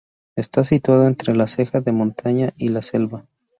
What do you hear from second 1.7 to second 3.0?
de montaña y la